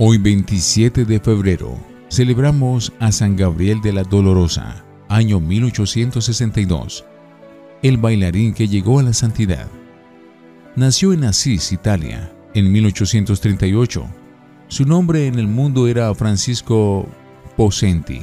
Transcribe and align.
Hoy 0.00 0.16
27 0.18 1.04
de 1.04 1.18
febrero 1.18 1.76
celebramos 2.08 2.92
a 3.00 3.10
San 3.10 3.34
Gabriel 3.34 3.80
de 3.80 3.92
la 3.92 4.04
Dolorosa, 4.04 4.84
año 5.08 5.40
1862, 5.40 7.04
el 7.82 7.96
bailarín 7.96 8.54
que 8.54 8.68
llegó 8.68 9.00
a 9.00 9.02
la 9.02 9.12
santidad. 9.12 9.66
Nació 10.76 11.12
en 11.12 11.24
Asís, 11.24 11.72
Italia, 11.72 12.32
en 12.54 12.70
1838. 12.70 14.06
Su 14.68 14.84
nombre 14.84 15.26
en 15.26 15.36
el 15.36 15.48
mundo 15.48 15.88
era 15.88 16.14
Francisco 16.14 17.08
Posenti. 17.56 18.20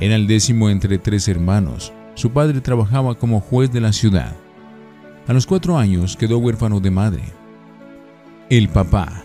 Era 0.00 0.16
el 0.16 0.26
décimo 0.26 0.68
entre 0.68 0.98
tres 0.98 1.28
hermanos. 1.28 1.92
Su 2.14 2.32
padre 2.32 2.60
trabajaba 2.60 3.14
como 3.14 3.38
juez 3.38 3.70
de 3.70 3.80
la 3.80 3.92
ciudad. 3.92 4.34
A 5.28 5.32
los 5.32 5.46
cuatro 5.46 5.78
años 5.78 6.16
quedó 6.16 6.38
huérfano 6.38 6.80
de 6.80 6.90
madre. 6.90 7.22
El 8.50 8.68
papá, 8.68 9.22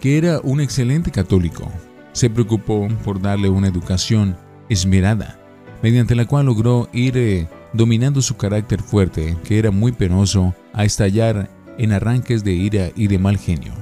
que 0.00 0.16
era 0.16 0.40
un 0.42 0.60
excelente 0.60 1.10
católico, 1.10 1.70
se 2.12 2.30
preocupó 2.30 2.88
por 3.04 3.20
darle 3.20 3.48
una 3.48 3.68
educación 3.68 4.36
esmerada, 4.68 5.38
mediante 5.82 6.14
la 6.14 6.26
cual 6.26 6.46
logró 6.46 6.88
ir 6.92 7.16
eh, 7.16 7.48
dominando 7.72 8.22
su 8.22 8.36
carácter 8.36 8.82
fuerte, 8.82 9.36
que 9.44 9.58
era 9.58 9.70
muy 9.70 9.92
penoso, 9.92 10.54
a 10.72 10.84
estallar 10.84 11.50
en 11.78 11.92
arranques 11.92 12.42
de 12.42 12.52
ira 12.52 12.90
y 12.96 13.06
de 13.06 13.18
mal 13.18 13.36
genio. 13.38 13.72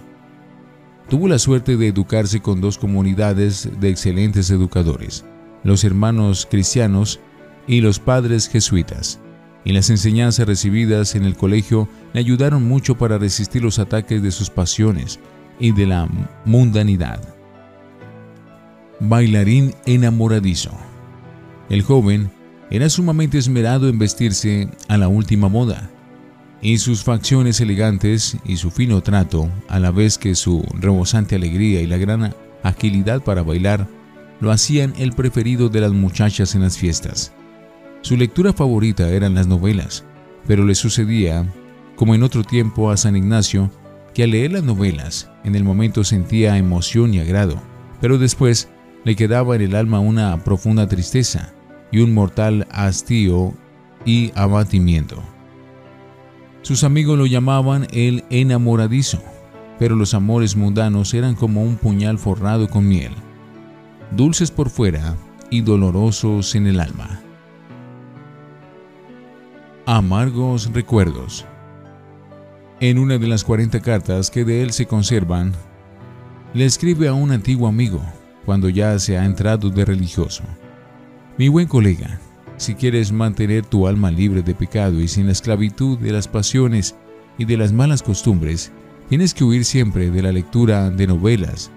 Tuvo 1.08 1.28
la 1.28 1.38
suerte 1.38 1.76
de 1.76 1.86
educarse 1.86 2.40
con 2.40 2.60
dos 2.60 2.76
comunidades 2.76 3.70
de 3.80 3.88
excelentes 3.88 4.50
educadores, 4.50 5.24
los 5.62 5.84
hermanos 5.84 6.46
cristianos 6.50 7.20
y 7.66 7.80
los 7.80 7.98
padres 7.98 8.48
jesuitas, 8.48 9.20
y 9.64 9.72
las 9.72 9.88
enseñanzas 9.90 10.46
recibidas 10.46 11.14
en 11.14 11.24
el 11.24 11.36
colegio 11.36 11.88
le 12.12 12.20
ayudaron 12.20 12.66
mucho 12.66 12.96
para 12.96 13.18
resistir 13.18 13.62
los 13.62 13.78
ataques 13.78 14.22
de 14.22 14.30
sus 14.30 14.50
pasiones 14.50 15.20
y 15.58 15.72
de 15.72 15.86
la 15.86 16.08
mundanidad. 16.44 17.20
Bailarín 19.00 19.74
enamoradizo. 19.86 20.70
El 21.68 21.82
joven 21.82 22.30
era 22.70 22.88
sumamente 22.88 23.38
esmerado 23.38 23.88
en 23.88 23.98
vestirse 23.98 24.68
a 24.88 24.96
la 24.98 25.08
última 25.08 25.48
moda, 25.48 25.90
y 26.60 26.78
sus 26.78 27.04
facciones 27.04 27.60
elegantes 27.60 28.36
y 28.44 28.56
su 28.56 28.70
fino 28.70 29.00
trato, 29.00 29.48
a 29.68 29.78
la 29.78 29.90
vez 29.90 30.18
que 30.18 30.34
su 30.34 30.64
rebosante 30.74 31.36
alegría 31.36 31.80
y 31.80 31.86
la 31.86 31.96
gran 31.96 32.34
agilidad 32.62 33.22
para 33.22 33.42
bailar, 33.42 33.86
lo 34.40 34.50
hacían 34.50 34.92
el 34.98 35.12
preferido 35.12 35.68
de 35.68 35.80
las 35.80 35.92
muchachas 35.92 36.54
en 36.54 36.62
las 36.62 36.76
fiestas. 36.76 37.32
Su 38.02 38.16
lectura 38.16 38.52
favorita 38.52 39.08
eran 39.08 39.34
las 39.34 39.46
novelas, 39.46 40.04
pero 40.46 40.64
le 40.64 40.74
sucedía, 40.74 41.46
como 41.96 42.14
en 42.14 42.22
otro 42.22 42.42
tiempo 42.44 42.90
a 42.90 42.96
San 42.96 43.16
Ignacio, 43.16 43.70
que 44.14 44.24
al 44.24 44.30
leer 44.30 44.52
las 44.52 44.64
novelas, 44.64 45.30
en 45.44 45.54
el 45.54 45.64
momento 45.64 46.04
sentía 46.04 46.58
emoción 46.58 47.14
y 47.14 47.20
agrado, 47.20 47.60
pero 48.00 48.18
después 48.18 48.68
le 49.04 49.16
quedaba 49.16 49.56
en 49.56 49.62
el 49.62 49.74
alma 49.74 50.00
una 50.00 50.44
profunda 50.44 50.86
tristeza 50.86 51.52
y 51.90 52.00
un 52.00 52.12
mortal 52.12 52.66
hastío 52.70 53.54
y 54.04 54.32
abatimiento. 54.34 55.22
Sus 56.62 56.84
amigos 56.84 57.18
lo 57.18 57.26
llamaban 57.26 57.86
el 57.92 58.24
enamoradizo, 58.30 59.22
pero 59.78 59.96
los 59.96 60.14
amores 60.14 60.56
mundanos 60.56 61.14
eran 61.14 61.34
como 61.34 61.62
un 61.62 61.76
puñal 61.76 62.18
forrado 62.18 62.68
con 62.68 62.86
miel, 62.86 63.12
dulces 64.10 64.50
por 64.50 64.68
fuera 64.68 65.16
y 65.50 65.60
dolorosos 65.60 66.54
en 66.54 66.66
el 66.66 66.80
alma. 66.80 67.20
Amargos 69.86 70.70
recuerdos. 70.72 71.46
En 72.80 72.96
una 72.96 73.18
de 73.18 73.26
las 73.26 73.42
40 73.42 73.80
cartas 73.80 74.30
que 74.30 74.44
de 74.44 74.62
él 74.62 74.72
se 74.72 74.86
conservan, 74.86 75.52
le 76.54 76.64
escribe 76.64 77.08
a 77.08 77.12
un 77.12 77.32
antiguo 77.32 77.66
amigo 77.66 78.00
cuando 78.46 78.68
ya 78.68 78.96
se 79.00 79.18
ha 79.18 79.24
entrado 79.24 79.68
de 79.70 79.84
religioso. 79.84 80.44
Mi 81.38 81.48
buen 81.48 81.66
colega, 81.66 82.20
si 82.56 82.76
quieres 82.76 83.10
mantener 83.10 83.66
tu 83.66 83.88
alma 83.88 84.12
libre 84.12 84.42
de 84.42 84.54
pecado 84.54 85.00
y 85.00 85.08
sin 85.08 85.26
la 85.26 85.32
esclavitud 85.32 85.98
de 85.98 86.12
las 86.12 86.28
pasiones 86.28 86.94
y 87.36 87.46
de 87.46 87.56
las 87.56 87.72
malas 87.72 88.00
costumbres, 88.00 88.70
tienes 89.08 89.34
que 89.34 89.42
huir 89.42 89.64
siempre 89.64 90.12
de 90.12 90.22
la 90.22 90.30
lectura 90.30 90.88
de 90.88 91.08
novelas 91.08 91.72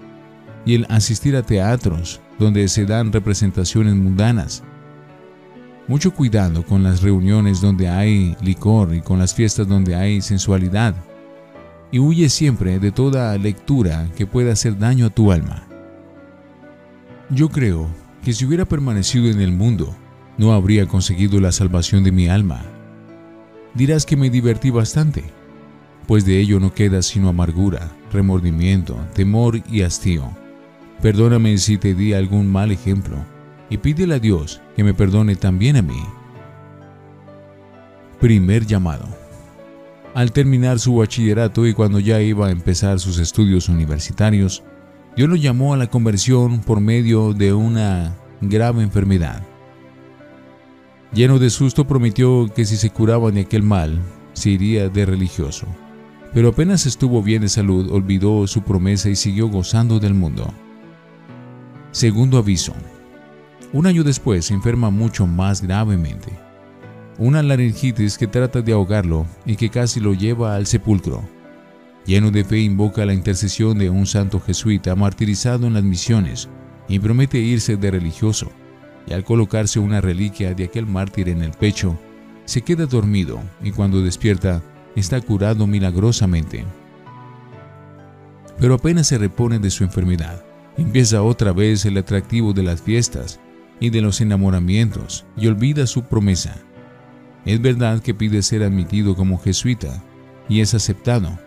y 0.67 0.75
el 0.75 0.85
asistir 0.87 1.35
a 1.35 1.41
teatros 1.41 2.21
donde 2.37 2.67
se 2.67 2.85
dan 2.85 3.11
representaciones 3.11 3.95
mundanas 3.95 4.63
mucho 5.91 6.13
cuidado 6.13 6.65
con 6.65 6.83
las 6.83 7.01
reuniones 7.01 7.59
donde 7.59 7.89
hay 7.89 8.37
licor 8.41 8.95
y 8.95 9.01
con 9.01 9.19
las 9.19 9.35
fiestas 9.35 9.67
donde 9.67 9.93
hay 9.93 10.21
sensualidad. 10.21 10.95
Y 11.91 11.99
huye 11.99 12.29
siempre 12.29 12.79
de 12.79 12.93
toda 12.93 13.37
lectura 13.37 14.07
que 14.15 14.25
pueda 14.25 14.53
hacer 14.53 14.79
daño 14.79 15.07
a 15.07 15.09
tu 15.09 15.33
alma. 15.33 15.67
Yo 17.29 17.49
creo 17.49 17.89
que 18.23 18.31
si 18.31 18.45
hubiera 18.45 18.63
permanecido 18.63 19.29
en 19.29 19.41
el 19.41 19.51
mundo, 19.51 19.93
no 20.37 20.53
habría 20.53 20.87
conseguido 20.87 21.41
la 21.41 21.51
salvación 21.51 22.05
de 22.05 22.13
mi 22.13 22.29
alma. 22.29 22.63
Dirás 23.73 24.05
que 24.05 24.15
me 24.15 24.29
divertí 24.29 24.69
bastante, 24.69 25.25
pues 26.07 26.23
de 26.23 26.39
ello 26.39 26.61
no 26.61 26.73
queda 26.73 27.01
sino 27.01 27.27
amargura, 27.27 27.91
remordimiento, 28.13 28.97
temor 29.13 29.61
y 29.69 29.81
hastío. 29.81 30.31
Perdóname 31.01 31.57
si 31.57 31.77
te 31.77 31.95
di 31.95 32.13
algún 32.13 32.49
mal 32.49 32.71
ejemplo 32.71 33.17
y 33.69 33.75
pídele 33.75 34.15
a 34.15 34.19
Dios 34.19 34.60
que 34.75 34.83
me 34.83 34.93
perdone 34.93 35.35
también 35.35 35.77
a 35.77 35.81
mí. 35.81 36.03
Primer 38.19 38.65
llamado. 38.65 39.05
Al 40.13 40.31
terminar 40.31 40.79
su 40.79 40.95
bachillerato 40.95 41.65
y 41.65 41.73
cuando 41.73 41.99
ya 41.99 42.21
iba 42.21 42.47
a 42.47 42.51
empezar 42.51 42.99
sus 42.99 43.17
estudios 43.17 43.69
universitarios, 43.69 44.63
Dios 45.15 45.29
lo 45.29 45.35
llamó 45.35 45.73
a 45.73 45.77
la 45.77 45.87
conversión 45.87 46.61
por 46.61 46.81
medio 46.81 47.33
de 47.33 47.53
una 47.53 48.15
grave 48.41 48.83
enfermedad. 48.83 49.43
Lleno 51.13 51.39
de 51.39 51.49
susto 51.49 51.85
prometió 51.85 52.47
que 52.53 52.65
si 52.65 52.77
se 52.77 52.89
curaba 52.89 53.31
de 53.31 53.41
aquel 53.41 53.63
mal, 53.63 53.99
se 54.33 54.51
iría 54.51 54.89
de 54.89 55.05
religioso. 55.05 55.67
Pero 56.33 56.49
apenas 56.49 56.85
estuvo 56.85 57.21
bien 57.21 57.41
de 57.41 57.49
salud, 57.49 57.91
olvidó 57.91 58.47
su 58.47 58.61
promesa 58.61 59.09
y 59.09 59.15
siguió 59.15 59.49
gozando 59.49 59.99
del 59.99 60.13
mundo. 60.13 60.53
Segundo 61.91 62.37
aviso. 62.37 62.73
Un 63.73 63.87
año 63.87 64.03
después 64.03 64.45
se 64.45 64.53
enferma 64.53 64.89
mucho 64.89 65.25
más 65.25 65.61
gravemente. 65.61 66.31
Una 67.17 67.41
laringitis 67.41 68.17
que 68.17 68.27
trata 68.27 68.61
de 68.61 68.73
ahogarlo 68.73 69.25
y 69.45 69.55
que 69.55 69.69
casi 69.69 69.99
lo 69.99 70.13
lleva 70.13 70.55
al 70.55 70.67
sepulcro. 70.67 71.21
Lleno 72.05 72.31
de 72.31 72.43
fe 72.43 72.59
invoca 72.59 73.05
la 73.05 73.13
intercesión 73.13 73.77
de 73.77 73.89
un 73.89 74.05
santo 74.07 74.39
jesuita 74.39 74.95
martirizado 74.95 75.67
en 75.67 75.75
las 75.75 75.83
misiones 75.83 76.49
y 76.89 76.99
promete 76.99 77.37
irse 77.37 77.77
de 77.77 77.91
religioso. 77.91 78.51
Y 79.07 79.13
al 79.13 79.23
colocarse 79.23 79.79
una 79.79 80.01
reliquia 80.01 80.53
de 80.53 80.65
aquel 80.65 80.85
mártir 80.85 81.29
en 81.29 81.41
el 81.41 81.51
pecho, 81.51 81.97
se 82.45 82.61
queda 82.61 82.85
dormido 82.85 83.39
y 83.63 83.71
cuando 83.71 84.01
despierta 84.01 84.61
está 84.95 85.21
curado 85.21 85.65
milagrosamente. 85.65 86.65
Pero 88.59 88.75
apenas 88.75 89.07
se 89.07 89.17
repone 89.17 89.59
de 89.59 89.69
su 89.69 89.83
enfermedad, 89.83 90.43
empieza 90.77 91.23
otra 91.23 91.53
vez 91.53 91.85
el 91.85 91.97
atractivo 91.97 92.51
de 92.51 92.63
las 92.63 92.81
fiestas 92.81 93.39
y 93.81 93.89
de 93.89 93.99
los 93.99 94.21
enamoramientos 94.21 95.25
y 95.35 95.47
olvida 95.47 95.85
su 95.87 96.03
promesa. 96.03 96.55
Es 97.43 97.61
verdad 97.61 98.01
que 98.01 98.13
pide 98.13 98.41
ser 98.43 98.63
admitido 98.63 99.15
como 99.15 99.39
jesuita 99.39 100.01
y 100.47 100.61
es 100.61 100.73
aceptado, 100.73 101.37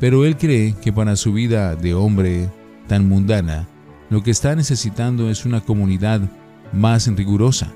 pero 0.00 0.24
él 0.24 0.38
cree 0.38 0.74
que 0.80 0.92
para 0.92 1.16
su 1.16 1.34
vida 1.34 1.76
de 1.76 1.92
hombre 1.92 2.48
tan 2.86 3.06
mundana, 3.08 3.68
lo 4.08 4.22
que 4.22 4.30
está 4.30 4.54
necesitando 4.54 5.28
es 5.28 5.44
una 5.44 5.60
comunidad 5.60 6.20
más 6.72 7.06
rigurosa 7.08 7.72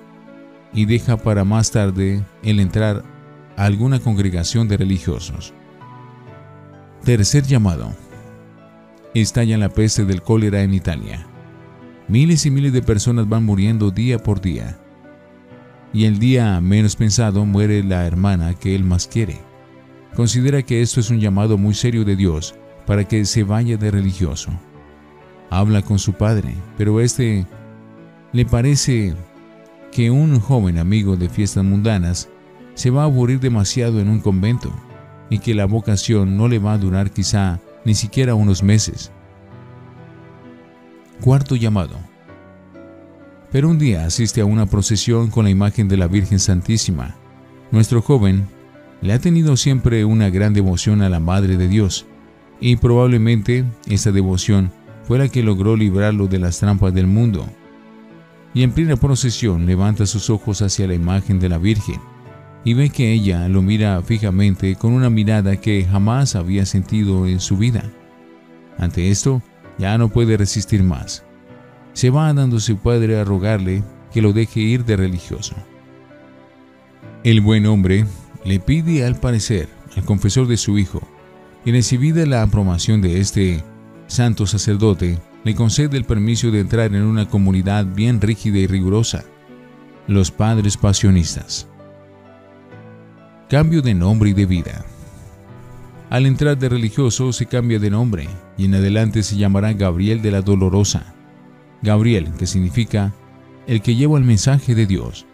y 0.73 0.87
deja 0.87 1.17
para 1.17 1.45
más 1.45 1.71
tarde 1.71 2.23
el 2.43 2.61
entrar 2.61 3.03
a 3.57 3.65
alguna 3.65 3.99
congregación 3.99 4.69
de 4.69 4.77
religiosos. 4.77 5.53
Tercer 7.05 7.45
llamado. 7.45 7.95
Estalla 9.15 9.57
la 9.59 9.69
peste 9.69 10.05
del 10.05 10.23
cólera 10.23 10.63
en 10.63 10.75
Italia. 10.75 11.27
Miles 12.09 12.47
y 12.47 12.51
miles 12.53 12.73
de 12.73 12.83
personas 12.83 13.29
van 13.29 13.45
muriendo 13.45 13.91
día 13.91 14.19
por 14.19 14.41
día. 14.41 14.79
Y 15.93 16.05
el 16.05 16.19
día 16.21 16.61
menos 16.61 16.95
pensado 16.95 17.45
muere 17.45 17.83
la 17.83 18.07
hermana 18.07 18.55
que 18.55 18.77
él 18.77 18.85
más 18.85 19.09
quiere. 19.09 19.41
Considera 20.15 20.63
que 20.63 20.83
esto 20.83 21.01
es 21.01 21.11
un 21.11 21.19
llamado 21.19 21.59
muy 21.59 21.75
serio 21.75 22.05
de 22.05 22.15
Dios 22.15 22.55
para 22.87 23.05
que 23.05 23.25
se 23.25 23.43
vaya 23.43 23.77
de 23.77 23.91
religioso. 23.91 24.51
Habla 25.51 25.83
con 25.83 25.99
su 25.99 26.13
padre, 26.13 26.55
pero 26.79 27.01
este 27.01 27.45
le 28.33 28.45
parece 28.47 29.15
que 29.91 30.11
un 30.11 30.39
joven 30.39 30.79
amigo 30.79 31.17
de 31.17 31.29
fiestas 31.29 31.65
mundanas 31.65 32.29
se 32.75 32.91
va 32.91 33.03
a 33.03 33.07
aburrir 33.07 33.41
demasiado 33.41 34.01
en 34.01 34.09
un 34.09 34.21
convento 34.21 34.71
y 35.29 35.41
que 35.41 35.55
la 35.55 35.65
vocación 35.65 36.37
no 36.37 36.47
le 36.47 36.59
va 36.61 36.75
a 36.75 36.79
durar 36.79 37.11
quizá 37.11 37.59
ni 37.85 37.95
siquiera 37.95 38.35
unos 38.35 38.63
meses. 38.63 39.11
Cuarto 41.21 41.57
llamado. 41.57 41.97
Pero 43.51 43.71
un 43.71 43.79
día 43.79 44.05
asiste 44.05 44.43
a 44.43 44.45
una 44.45 44.67
procesión 44.67 45.31
con 45.31 45.45
la 45.45 45.51
imagen 45.51 45.89
de 45.89 45.97
la 45.97 46.09
Virgen 46.09 46.39
Santísima. 46.39 47.17
Nuestro 47.71 48.03
joven 48.03 48.47
le 49.01 49.13
ha 49.13 49.19
tenido 49.19 49.57
siempre 49.57 50.05
una 50.05 50.31
gran 50.31 50.53
devoción 50.53 51.03
a 51.03 51.09
la 51.09 51.21
Madre 51.21 51.57
de 51.57 51.69
Dios 51.69 52.07
y 52.61 52.77
probablemente 52.77 53.65
esta 53.89 54.13
devoción 54.13 54.71
fue 55.05 55.19
la 55.19 55.29
que 55.29 55.43
logró 55.43 55.77
librarlo 55.77 56.27
de 56.27 56.39
las 56.39 56.59
trampas 56.59 56.93
del 56.93 57.07
mundo. 57.07 57.47
Y 58.53 58.63
en 58.63 58.73
plena 58.73 58.97
procesión 58.97 59.67
levanta 59.67 60.07
sus 60.07 60.31
ojos 60.31 60.63
hacia 60.63 60.87
la 60.87 60.95
imagen 60.95 61.39
de 61.39 61.49
la 61.49 61.59
Virgen 61.59 62.01
y 62.65 62.75
ve 62.75 62.91
que 62.91 63.13
ella 63.13 63.49
lo 63.49 63.63
mira 63.63 64.03
fijamente 64.03 64.77
con 64.77 64.93
una 64.93 65.09
mirada 65.09 65.57
que 65.57 65.85
jamás 65.85 66.35
había 66.35 66.67
sentido 66.67 67.27
en 67.27 67.41
su 67.41 67.57
vida. 67.57 67.85
Ante 68.79 69.11
esto, 69.11 69.43
ya 69.79 69.99
no 69.99 70.09
puede 70.09 70.37
resistir 70.37 70.83
más. 70.83 71.25
Se 71.93 72.11
va 72.11 72.33
dando 72.33 72.61
su 72.61 72.77
padre 72.79 73.19
a 73.19 73.25
rogarle 73.25 73.83
que 74.13 74.23
lo 74.23 74.33
deje 74.33 74.61
ir 74.61 74.85
de 74.85 74.97
religioso. 74.97 75.55
El 77.25 77.41
buen 77.41 77.67
hombre 77.67 78.07
le 78.45 78.61
pide 78.61 79.05
al 79.05 79.17
parecer 79.17 79.69
al 79.97 80.05
confesor 80.05 80.47
de 80.47 80.57
su 80.57 80.79
hijo, 80.79 81.01
y 81.65 81.73
recibida 81.73 82.27
la 82.27 82.43
aprobación 82.43 83.01
de 83.01 83.21
este 83.21 83.65
santo 84.07 84.47
sacerdote, 84.47 85.19
le 85.43 85.55
concede 85.55 85.97
el 85.97 86.05
permiso 86.05 86.51
de 86.51 86.61
entrar 86.61 86.95
en 86.95 87.03
una 87.03 87.29
comunidad 87.29 87.87
bien 87.87 88.21
rígida 88.21 88.59
y 88.59 88.67
rigurosa, 88.67 89.25
los 90.07 90.31
padres 90.31 90.77
pasionistas. 90.77 91.67
Cambio 93.49 93.83
de 93.83 93.95
nombre 93.95 94.31
y 94.31 94.33
de 94.33 94.47
vida. 94.47 94.85
Al 96.17 96.25
entrar 96.25 96.57
de 96.57 96.71
religioso 96.71 97.31
se 97.35 97.45
cambia 97.45 97.79
de 97.79 97.91
nombre 97.91 98.27
y 98.57 98.65
en 98.65 98.75
adelante 98.75 99.23
se 99.23 99.37
llamará 99.37 99.75
Gabriel 99.75 100.23
de 100.23 100.31
la 100.31 100.41
Dolorosa. 100.41 101.15
Gabriel, 101.83 102.33
que 102.39 102.47
significa 102.47 103.13
el 103.67 103.83
que 103.83 103.97
lleva 103.97 104.17
el 104.17 104.25
mensaje 104.25 104.75
de 104.75 104.87
Dios, 104.87 105.27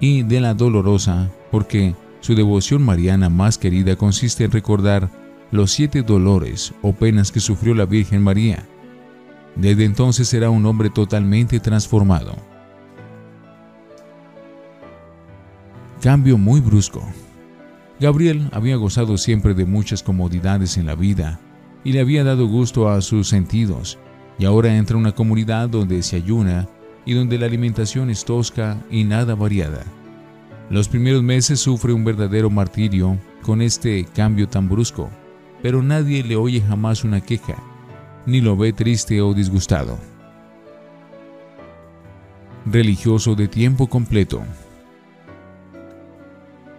y 0.00 0.24
de 0.24 0.40
la 0.40 0.54
Dolorosa, 0.54 1.30
porque 1.52 1.94
su 2.18 2.34
devoción 2.34 2.82
mariana 2.82 3.28
más 3.28 3.56
querida 3.56 3.94
consiste 3.94 4.42
en 4.42 4.50
recordar 4.50 5.12
los 5.52 5.70
siete 5.70 6.02
dolores 6.02 6.74
o 6.82 6.92
penas 6.92 7.30
que 7.30 7.38
sufrió 7.38 7.72
la 7.76 7.86
Virgen 7.86 8.20
María. 8.20 8.66
Desde 9.54 9.84
entonces 9.84 10.26
será 10.26 10.50
un 10.50 10.66
hombre 10.66 10.90
totalmente 10.90 11.60
transformado. 11.60 12.34
Cambio 16.02 16.36
muy 16.36 16.58
brusco. 16.58 17.08
Gabriel 17.98 18.48
había 18.52 18.76
gozado 18.76 19.16
siempre 19.16 19.54
de 19.54 19.64
muchas 19.64 20.02
comodidades 20.02 20.76
en 20.76 20.86
la 20.86 20.94
vida 20.94 21.40
y 21.82 21.92
le 21.92 22.00
había 22.00 22.24
dado 22.24 22.46
gusto 22.46 22.90
a 22.90 23.00
sus 23.00 23.28
sentidos, 23.28 23.98
y 24.38 24.44
ahora 24.44 24.76
entra 24.76 24.96
a 24.96 25.00
una 25.00 25.12
comunidad 25.12 25.68
donde 25.68 26.02
se 26.02 26.16
ayuna 26.16 26.68
y 27.06 27.14
donde 27.14 27.38
la 27.38 27.46
alimentación 27.46 28.10
es 28.10 28.24
tosca 28.24 28.76
y 28.90 29.04
nada 29.04 29.34
variada. 29.34 29.84
Los 30.68 30.88
primeros 30.88 31.22
meses 31.22 31.60
sufre 31.60 31.92
un 31.92 32.04
verdadero 32.04 32.50
martirio 32.50 33.16
con 33.42 33.62
este 33.62 34.04
cambio 34.14 34.48
tan 34.48 34.68
brusco, 34.68 35.08
pero 35.62 35.82
nadie 35.82 36.22
le 36.22 36.36
oye 36.36 36.60
jamás 36.60 37.04
una 37.04 37.20
queja, 37.20 37.54
ni 38.26 38.40
lo 38.40 38.56
ve 38.56 38.72
triste 38.72 39.22
o 39.22 39.32
disgustado. 39.32 39.96
Religioso 42.66 43.36
de 43.36 43.46
tiempo 43.46 43.86
completo. 43.86 44.42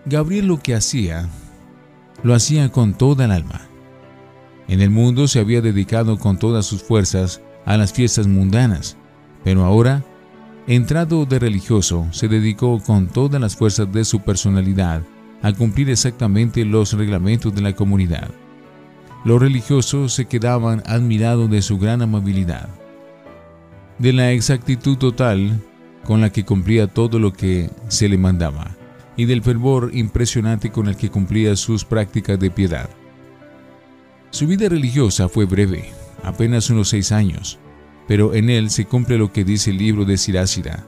Gabriel 0.10 0.48
lo 0.48 0.58
que 0.58 0.74
hacía, 0.74 1.28
lo 2.24 2.34
hacía 2.34 2.72
con 2.72 2.94
toda 2.94 3.26
el 3.26 3.32
alma. 3.32 3.68
En 4.70 4.80
el 4.80 4.90
mundo 4.90 5.28
se 5.28 5.42
había 5.42 5.60
dedicado 5.60 6.18
con 6.18 6.40
todas 6.40 6.66
sus 6.66 6.82
fuerzas 6.82 7.42
a 7.66 7.76
las 7.76 7.92
fiestas 7.92 8.26
mundanas, 8.26 8.96
pero 9.44 9.66
ahora, 9.66 10.06
entrado 10.66 11.26
de 11.26 11.40
religioso, 11.40 12.08
se 12.12 12.30
dedicó 12.30 12.82
con 12.82 13.08
todas 13.08 13.42
las 13.42 13.58
fuerzas 13.58 13.92
de 13.92 14.06
su 14.06 14.22
personalidad 14.22 15.02
a 15.42 15.52
cumplir 15.52 15.90
exactamente 15.90 16.64
los 16.64 16.94
reglamentos 16.94 17.54
de 17.54 17.62
la 17.62 17.74
comunidad. 17.74 18.30
Los 19.26 19.42
religiosos 19.42 20.14
se 20.14 20.24
quedaban 20.24 20.84
admirados 20.86 21.50
de 21.50 21.62
su 21.62 21.78
gran 21.80 22.02
amabilidad, 22.02 22.70
de 24.00 24.14
la 24.14 24.32
exactitud 24.32 24.98
total 24.98 25.62
con 26.06 26.22
la 26.22 26.32
que 26.32 26.46
cumplía 26.46 26.88
todo 26.88 27.20
lo 27.20 27.34
que 27.34 27.70
se 27.90 28.08
le 28.08 28.18
mandaba 28.18 28.77
y 29.18 29.26
del 29.26 29.42
fervor 29.42 29.90
impresionante 29.94 30.72
con 30.72 30.88
el 30.88 30.96
que 30.96 31.10
cumplía 31.10 31.56
sus 31.56 31.84
prácticas 31.84 32.40
de 32.40 32.52
piedad. 32.52 32.90
Su 34.30 34.48
vida 34.48 34.70
religiosa 34.70 35.28
fue 35.28 35.46
breve, 35.46 35.90
apenas 36.24 36.70
unos 36.70 36.90
seis 36.90 37.12
años, 37.12 37.60
pero 38.08 38.34
en 38.34 38.50
él 38.50 38.70
se 38.70 38.86
cumple 38.86 39.18
lo 39.18 39.34
que 39.34 39.44
dice 39.44 39.72
el 39.72 39.80
libro 39.80 40.06
de 40.06 40.18
Sirácida. 40.18 40.86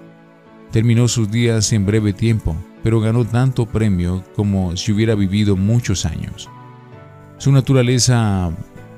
Terminó 0.71 1.07
sus 1.07 1.31
días 1.31 1.73
en 1.73 1.85
breve 1.85 2.13
tiempo, 2.13 2.55
pero 2.83 3.01
ganó 3.01 3.25
tanto 3.25 3.65
premio 3.65 4.23
como 4.35 4.77
si 4.77 4.91
hubiera 4.91 5.15
vivido 5.15 5.55
muchos 5.57 6.05
años. 6.05 6.47
Su 7.39 7.51
naturaleza 7.51 8.51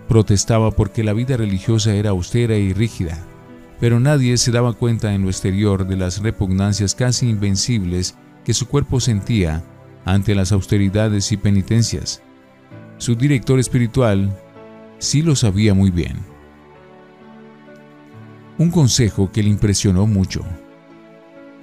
protestaba 0.07 0.71
porque 0.71 1.03
la 1.03 1.13
vida 1.13 1.37
religiosa 1.37 1.93
era 1.93 2.09
austera 2.09 2.57
y 2.57 2.73
rígida, 2.73 3.17
pero 3.79 3.99
nadie 3.99 4.37
se 4.37 4.51
daba 4.51 4.73
cuenta 4.73 5.13
en 5.13 5.21
lo 5.21 5.29
exterior 5.29 5.87
de 5.87 5.95
las 5.95 6.21
repugnancias 6.21 6.93
casi 6.93 7.29
invencibles 7.29 8.15
que 8.45 8.53
su 8.53 8.67
cuerpo 8.67 8.99
sentía 8.99 9.63
ante 10.05 10.35
las 10.35 10.51
austeridades 10.51 11.31
y 11.31 11.37
penitencias. 11.37 12.21
Su 12.97 13.15
director 13.15 13.59
espiritual 13.59 14.35
sí 14.99 15.21
lo 15.21 15.35
sabía 15.35 15.73
muy 15.73 15.91
bien. 15.91 16.17
Un 18.57 18.69
consejo 18.69 19.31
que 19.31 19.43
le 19.43 19.49
impresionó 19.49 20.05
mucho. 20.07 20.43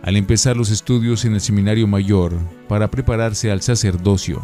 Al 0.02 0.16
empezar 0.16 0.56
los 0.56 0.70
estudios 0.70 1.24
en 1.24 1.34
el 1.34 1.40
seminario 1.40 1.86
mayor 1.86 2.36
para 2.68 2.90
prepararse 2.90 3.50
al 3.50 3.62
sacerdocio, 3.62 4.42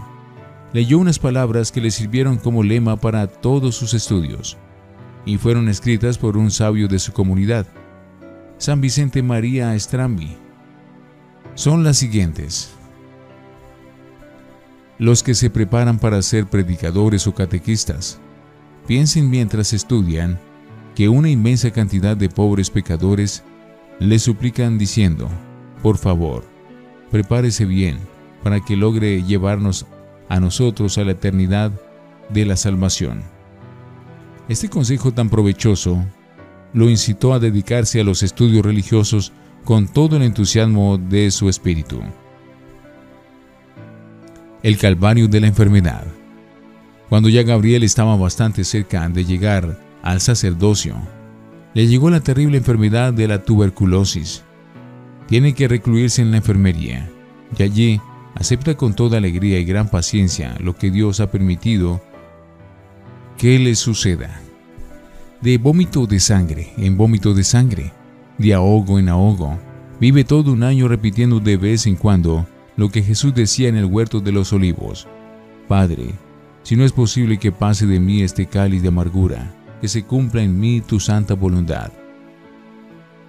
leyó 0.72 0.98
unas 0.98 1.18
palabras 1.18 1.70
que 1.70 1.80
le 1.80 1.90
sirvieron 1.90 2.36
como 2.36 2.62
lema 2.62 2.96
para 2.96 3.26
todos 3.28 3.76
sus 3.76 3.94
estudios 3.94 4.56
y 5.24 5.38
fueron 5.38 5.68
escritas 5.68 6.18
por 6.18 6.36
un 6.36 6.50
sabio 6.50 6.88
de 6.88 6.98
su 6.98 7.12
comunidad, 7.12 7.66
San 8.58 8.80
Vicente 8.80 9.22
María 9.22 9.78
Strambi, 9.78 10.36
son 11.54 11.84
las 11.84 11.96
siguientes. 11.96 12.70
Los 14.98 15.22
que 15.22 15.34
se 15.34 15.50
preparan 15.50 15.98
para 15.98 16.22
ser 16.22 16.46
predicadores 16.46 17.26
o 17.26 17.34
catequistas, 17.34 18.18
piensen 18.86 19.30
mientras 19.30 19.72
estudian 19.72 20.38
que 20.94 21.08
una 21.08 21.28
inmensa 21.28 21.70
cantidad 21.70 22.16
de 22.16 22.28
pobres 22.28 22.70
pecadores 22.70 23.42
le 23.98 24.18
suplican 24.18 24.78
diciendo, 24.78 25.28
por 25.82 25.98
favor, 25.98 26.44
prepárese 27.10 27.64
bien 27.64 27.98
para 28.42 28.60
que 28.60 28.76
logre 28.76 29.22
llevarnos 29.22 29.86
a 30.28 30.40
nosotros 30.40 30.98
a 30.98 31.04
la 31.04 31.12
eternidad 31.12 31.72
de 32.30 32.44
la 32.44 32.56
salvación. 32.56 33.22
Este 34.48 34.68
consejo 34.68 35.12
tan 35.12 35.30
provechoso 35.30 36.04
lo 36.72 36.90
incitó 36.90 37.32
a 37.32 37.38
dedicarse 37.38 38.00
a 38.00 38.04
los 38.04 38.22
estudios 38.22 38.64
religiosos 38.64 39.32
con 39.64 39.88
todo 39.88 40.16
el 40.16 40.22
entusiasmo 40.22 40.98
de 40.98 41.30
su 41.30 41.48
espíritu. 41.48 42.02
El 44.62 44.78
calvario 44.78 45.26
de 45.26 45.40
la 45.40 45.46
enfermedad. 45.46 46.04
Cuando 47.08 47.28
ya 47.28 47.42
Gabriel 47.42 47.82
estaba 47.82 48.16
bastante 48.16 48.64
cerca 48.64 49.08
de 49.08 49.24
llegar 49.24 49.78
al 50.02 50.20
sacerdocio, 50.20 50.96
le 51.72 51.86
llegó 51.86 52.10
la 52.10 52.20
terrible 52.20 52.58
enfermedad 52.58 53.12
de 53.12 53.26
la 53.26 53.42
tuberculosis. 53.42 54.42
Tiene 55.26 55.54
que 55.54 55.68
recluirse 55.68 56.22
en 56.22 56.30
la 56.30 56.38
enfermería 56.38 57.08
y 57.56 57.62
allí 57.62 58.00
acepta 58.34 58.76
con 58.76 58.94
toda 58.94 59.18
alegría 59.18 59.58
y 59.58 59.64
gran 59.64 59.88
paciencia 59.88 60.56
lo 60.60 60.76
que 60.76 60.90
Dios 60.90 61.20
ha 61.20 61.30
permitido 61.30 62.02
que 63.38 63.58
le 63.58 63.74
suceda. 63.74 64.40
De 65.40 65.58
vómito 65.58 66.06
de 66.06 66.20
sangre 66.20 66.72
en 66.76 66.96
vómito 66.96 67.34
de 67.34 67.44
sangre, 67.44 67.92
de 68.44 68.52
ahogo 68.52 68.98
en 68.98 69.08
ahogo. 69.08 69.58
Vive 69.98 70.22
todo 70.22 70.52
un 70.52 70.64
año 70.64 70.86
repitiendo 70.86 71.40
de 71.40 71.56
vez 71.56 71.86
en 71.86 71.96
cuando 71.96 72.46
lo 72.76 72.90
que 72.90 73.02
Jesús 73.02 73.34
decía 73.34 73.70
en 73.70 73.76
el 73.76 73.86
huerto 73.86 74.20
de 74.20 74.32
los 74.32 74.52
olivos. 74.52 75.08
Padre, 75.66 76.10
si 76.62 76.76
no 76.76 76.84
es 76.84 76.92
posible 76.92 77.38
que 77.38 77.52
pase 77.52 77.86
de 77.86 77.98
mí 78.00 78.20
este 78.20 78.44
cáliz 78.44 78.82
de 78.82 78.88
amargura, 78.88 79.54
que 79.80 79.88
se 79.88 80.04
cumpla 80.04 80.42
en 80.42 80.60
mí 80.60 80.82
tu 80.82 81.00
santa 81.00 81.32
voluntad. 81.32 81.90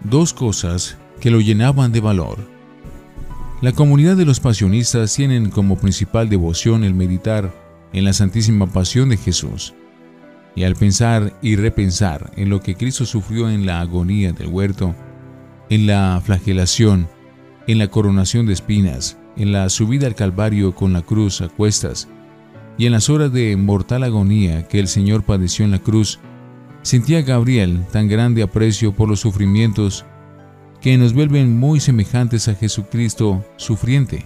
Dos 0.03 0.33
cosas 0.33 0.97
que 1.21 1.31
lo 1.31 1.39
llenaban 1.39 1.93
de 1.93 2.01
valor. 2.01 2.37
La 3.61 3.71
comunidad 3.71 4.17
de 4.17 4.25
los 4.25 4.41
pasionistas 4.41 5.15
tienen 5.15 5.49
como 5.49 5.77
principal 5.77 6.27
devoción 6.27 6.83
el 6.83 6.93
meditar 6.93 7.53
en 7.93 8.03
la 8.03 8.11
Santísima 8.11 8.67
Pasión 8.67 9.07
de 9.09 9.17
Jesús 9.17 9.73
y 10.55 10.63
al 10.63 10.75
pensar 10.75 11.33
y 11.41 11.57
repensar 11.57 12.31
en 12.37 12.49
lo 12.49 12.61
que 12.61 12.75
Cristo 12.75 13.05
sufrió 13.05 13.49
en 13.49 13.65
la 13.65 13.81
agonía 13.81 14.31
del 14.31 14.47
huerto, 14.47 14.95
en 15.69 15.87
la 15.87 16.21
flagelación, 16.23 17.07
en 17.67 17.79
la 17.79 17.87
coronación 17.87 18.45
de 18.45 18.53
espinas, 18.53 19.17
en 19.37 19.51
la 19.51 19.69
subida 19.69 20.07
al 20.07 20.15
Calvario 20.15 20.75
con 20.75 20.93
la 20.93 21.01
cruz 21.01 21.41
a 21.41 21.49
cuestas, 21.49 22.07
y 22.77 22.85
en 22.85 22.91
las 22.91 23.09
horas 23.09 23.31
de 23.31 23.55
mortal 23.55 24.03
agonía 24.03 24.67
que 24.67 24.79
el 24.79 24.87
Señor 24.87 25.23
padeció 25.23 25.65
en 25.65 25.71
la 25.71 25.79
cruz, 25.79 26.19
sentía 26.81 27.21
Gabriel 27.21 27.85
tan 27.91 28.07
grande 28.07 28.43
aprecio 28.43 28.93
por 28.93 29.09
los 29.09 29.21
sufrimientos 29.21 30.05
que 30.81 30.97
nos 30.97 31.13
vuelven 31.13 31.57
muy 31.57 31.79
semejantes 31.79 32.47
a 32.47 32.55
Jesucristo 32.55 33.43
sufriente, 33.57 34.25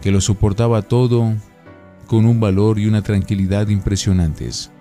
que 0.00 0.10
lo 0.10 0.20
soportaba 0.20 0.82
todo 0.82 1.34
con 2.06 2.24
un 2.24 2.40
valor 2.40 2.78
y 2.78 2.86
una 2.86 3.02
tranquilidad 3.02 3.68
impresionantes. 3.68 4.72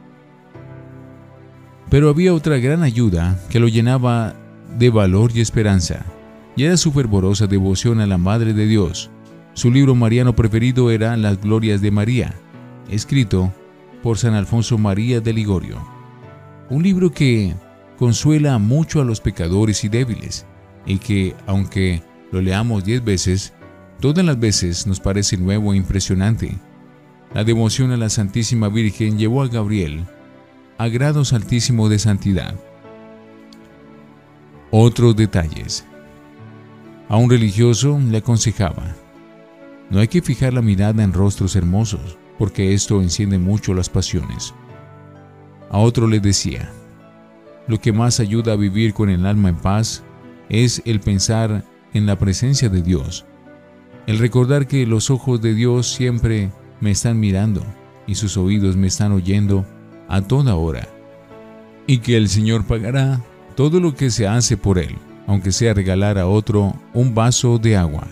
Pero 1.89 2.09
había 2.09 2.33
otra 2.33 2.57
gran 2.57 2.83
ayuda 2.83 3.39
que 3.49 3.59
lo 3.59 3.67
llenaba 3.67 4.35
de 4.77 4.89
valor 4.89 5.31
y 5.33 5.41
esperanza, 5.41 6.05
y 6.55 6.63
era 6.63 6.77
su 6.77 6.91
fervorosa 6.91 7.47
devoción 7.47 8.01
a 8.01 8.07
la 8.07 8.17
Madre 8.17 8.53
de 8.53 8.67
Dios. 8.67 9.09
Su 9.53 9.71
libro 9.71 9.95
mariano 9.95 10.35
preferido 10.35 10.91
era 10.91 11.17
Las 11.17 11.41
Glorias 11.41 11.81
de 11.81 11.91
María, 11.91 12.33
escrito 12.89 13.53
por 14.03 14.17
San 14.17 14.33
Alfonso 14.33 14.77
María 14.77 15.21
de 15.21 15.33
Ligorio. 15.33 15.77
Un 16.69 16.83
libro 16.83 17.11
que 17.11 17.53
consuela 17.97 18.57
mucho 18.59 19.01
a 19.01 19.05
los 19.05 19.21
pecadores 19.21 19.83
y 19.83 19.89
débiles, 19.89 20.45
y 20.85 20.97
que, 20.97 21.35
aunque 21.47 22.01
lo 22.31 22.41
leamos 22.41 22.85
diez 22.85 23.03
veces, 23.03 23.53
todas 23.99 24.23
las 24.23 24.39
veces 24.39 24.87
nos 24.87 24.99
parece 24.99 25.37
nuevo 25.37 25.73
e 25.73 25.77
impresionante. 25.77 26.57
La 27.33 27.43
devoción 27.43 27.91
a 27.91 27.97
la 27.97 28.09
Santísima 28.09 28.69
Virgen 28.69 29.17
llevó 29.17 29.41
a 29.43 29.47
Gabriel 29.47 30.05
a 30.77 30.87
grados 30.87 31.33
altísimos 31.33 31.89
de 31.89 31.99
santidad. 31.99 32.55
Otros 34.71 35.15
detalles. 35.15 35.83
A 37.07 37.17
un 37.17 37.27
religioso 37.27 37.99
le 37.99 38.19
aconsejaba, 38.19 38.95
no 39.89 39.99
hay 39.99 40.07
que 40.07 40.21
fijar 40.21 40.53
la 40.53 40.61
mirada 40.61 41.03
en 41.03 41.11
rostros 41.11 41.55
hermosos, 41.55 42.19
porque 42.37 42.75
esto 42.75 43.01
enciende 43.01 43.39
mucho 43.39 43.73
las 43.73 43.89
pasiones. 43.89 44.53
A 45.71 45.79
otro 45.79 46.07
le 46.07 46.19
decía, 46.19 46.71
lo 47.67 47.81
que 47.81 47.91
más 47.91 48.19
ayuda 48.19 48.53
a 48.53 48.57
vivir 48.57 48.93
con 48.93 49.09
el 49.09 49.25
alma 49.25 49.49
en 49.49 49.57
paz 49.57 50.03
es 50.49 50.83
el 50.85 50.99
pensar 50.99 51.63
en 51.95 52.05
la 52.05 52.19
presencia 52.19 52.69
de 52.69 52.83
Dios, 52.83 53.25
el 54.05 54.19
recordar 54.19 54.67
que 54.67 54.85
los 54.85 55.09
ojos 55.09 55.41
de 55.41 55.55
Dios 55.55 55.91
siempre 55.91 56.51
me 56.79 56.91
están 56.91 57.19
mirando 57.19 57.65
y 58.05 58.13
sus 58.13 58.37
oídos 58.37 58.77
me 58.77 58.85
están 58.85 59.13
oyendo 59.13 59.65
a 60.07 60.21
toda 60.21 60.53
hora, 60.55 60.87
y 61.87 61.97
que 61.97 62.17
el 62.17 62.29
Señor 62.29 62.65
pagará 62.65 63.19
todo 63.59 63.81
lo 63.81 63.93
que 63.93 64.09
se 64.09 64.25
hace 64.25 64.55
por 64.55 64.79
Él, 64.79 64.95
aunque 65.27 65.51
sea 65.51 65.73
regalar 65.73 66.17
a 66.17 66.27
otro 66.27 66.73
un 66.93 67.13
vaso 67.13 67.57
de 67.57 67.75
agua. 67.75 68.07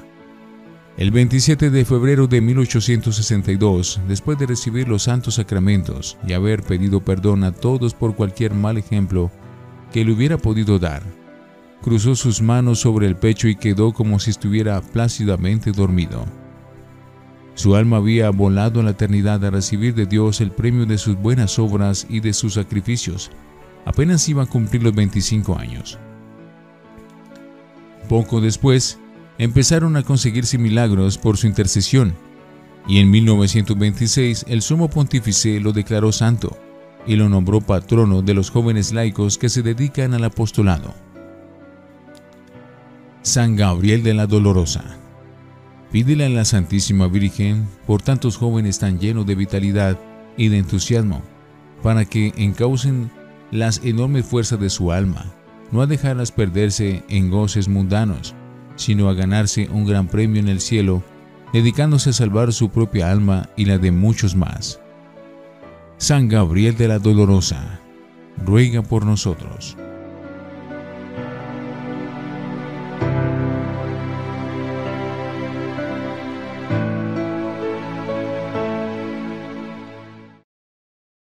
El 0.98 1.10
27 1.12 1.70
de 1.70 1.86
febrero 1.86 2.27
de 2.27 2.42
1862, 2.42 4.01
después 4.10 4.38
de 4.38 4.46
recibir 4.46 4.89
los 4.89 5.04
santos 5.04 5.36
sacramentos 5.36 6.18
y 6.27 6.34
haber 6.34 6.63
pedido 6.63 7.00
perdón 7.00 7.46
a 7.46 7.54
todos 7.54 7.94
por 7.94 8.13
cualquier 8.13 8.54
mal 8.54 8.77
ejemplo 8.77 9.32
que 9.94 10.04
le 10.04 10.12
hubiera 10.12 10.38
podido 10.38 10.80
dar, 10.80 11.01
cruzó 11.82 12.18
sus 12.18 12.42
manos 12.42 12.82
sobre 12.82 13.08
el 13.08 13.16
pecho 13.16 13.48
y 13.48 13.56
quedó 13.56 13.94
como 13.94 14.20
si 14.20 14.32
estuviera 14.32 14.82
plácidamente 14.82 15.72
dormido. 15.72 16.25
Su 17.56 17.77
alma 17.77 17.98
había 17.98 18.32
volado 18.32 18.82
a 18.82 18.84
la 18.84 18.92
eternidad 18.92 19.46
a 19.46 19.50
recibir 19.50 19.96
de 19.96 20.08
Dios 20.08 20.42
el 20.42 20.51
premio 20.51 20.86
de 20.86 20.98
sus 20.98 21.16
buenas 21.16 21.58
obras 21.58 22.06
y 22.10 22.20
de 22.20 22.34
sus 22.34 22.56
sacrificios. 22.56 23.32
Apenas 23.88 24.27
iba 24.27 24.44
a 24.44 24.48
cumplir 24.48 24.84
los 24.84 24.94
25 24.94 25.58
años. 25.58 25.98
Poco 28.10 28.41
después, 28.41 29.00
empezaron 29.38 29.96
a 29.96 30.03
conseguirse 30.03 30.58
milagros 30.58 31.17
por 31.17 31.38
su 31.38 31.48
intercesión, 31.48 32.13
y 32.86 33.00
en 33.00 33.10
1926 33.10 34.44
el 34.50 34.62
sumo 34.62 34.89
pontífice 34.89 35.62
lo 35.62 35.72
declaró 35.72 36.12
santo 36.12 36.58
y 37.06 37.15
lo 37.15 37.29
nombró 37.29 37.62
patrono 37.62 38.22
de 38.22 38.34
los 38.34 38.50
jóvenes 38.50 38.91
laicos 38.91 39.38
que 39.38 39.48
se 39.48 39.62
dedican 39.62 40.13
al 40.13 40.25
apostolado. 40.25 40.94
San 43.22 43.56
Gabriel 43.56 44.03
de 44.03 44.13
la 44.13 44.27
Dolorosa 44.27 44.84
Pídele 45.94 46.25
a 46.25 46.29
la 46.29 46.44
Santísima 46.44 47.08
Virgen 47.08 47.70
por 47.86 48.01
tantos 48.01 48.36
jóvenes 48.36 48.79
tan 48.79 49.00
llenos 49.00 49.25
de 49.25 49.36
vitalidad 49.36 49.98
y 50.36 50.50
de 50.50 50.58
entusiasmo, 50.58 51.22
para 51.82 52.03
que 52.03 52.34
encaucen 52.36 53.10
las 53.51 53.82
enormes 53.84 54.25
fuerzas 54.25 54.60
de 54.60 54.70
su 54.70 54.92
alma, 54.92 55.25
no 55.72 55.82
a 55.82 55.88
dejarlas 55.88 56.32
perderse 56.32 57.04
en 57.10 57.30
goces 57.30 57.68
mundanos, 57.68 58.36
sino 58.75 59.10
a 59.10 59.13
ganarse 59.13 59.70
un 59.72 59.86
gran 59.86 60.08
premio 60.08 60.39
en 60.39 60.48
el 60.48 60.62
cielo, 60.62 61.04
dedicándose 61.54 62.12
a 62.12 62.13
salvar 62.13 62.54
su 62.54 62.70
propia 62.70 63.12
alma 63.12 63.50
y 63.56 63.66
la 63.66 63.77
de 63.77 63.92
muchos 63.92 64.36
más. 64.36 64.80
San 65.98 66.27
Gabriel 66.27 66.77
de 66.77 66.88
la 66.88 67.00
Dolorosa, 67.00 67.80
ruega 68.46 68.84
por 68.84 69.06
nosotros. 69.06 69.77